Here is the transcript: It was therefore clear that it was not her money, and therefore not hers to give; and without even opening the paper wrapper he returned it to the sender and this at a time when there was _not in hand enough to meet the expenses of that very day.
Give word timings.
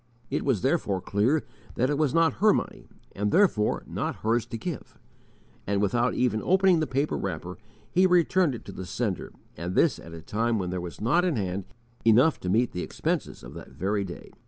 It 0.31 0.43
was 0.43 0.61
therefore 0.63 0.99
clear 0.99 1.43
that 1.75 1.91
it 1.91 1.95
was 1.99 2.11
not 2.11 2.37
her 2.41 2.53
money, 2.53 2.87
and 3.11 3.31
therefore 3.31 3.83
not 3.85 4.15
hers 4.25 4.47
to 4.47 4.57
give; 4.57 4.97
and 5.67 5.79
without 5.79 6.15
even 6.15 6.41
opening 6.41 6.79
the 6.79 6.87
paper 6.87 7.15
wrapper 7.19 7.59
he 7.91 8.07
returned 8.07 8.55
it 8.55 8.65
to 8.65 8.71
the 8.71 8.87
sender 8.87 9.31
and 9.55 9.75
this 9.75 9.99
at 9.99 10.15
a 10.15 10.23
time 10.23 10.57
when 10.57 10.71
there 10.71 10.81
was 10.81 10.97
_not 10.97 11.23
in 11.23 11.35
hand 11.35 11.65
enough 12.03 12.39
to 12.39 12.49
meet 12.49 12.71
the 12.71 12.81
expenses 12.81 13.43
of 13.43 13.53
that 13.53 13.73
very 13.73 14.03
day. 14.03 14.31